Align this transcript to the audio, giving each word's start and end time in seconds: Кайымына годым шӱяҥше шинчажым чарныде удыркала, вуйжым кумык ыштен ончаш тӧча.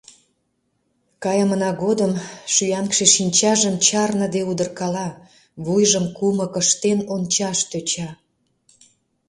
Кайымына 1.23 1.71
годым 1.83 2.13
шӱяҥше 2.53 3.05
шинчажым 3.15 3.75
чарныде 3.85 4.41
удыркала, 4.49 5.09
вуйжым 5.65 6.05
кумык 6.17 6.53
ыштен 6.61 6.99
ончаш 7.13 7.59
тӧча. 7.69 8.09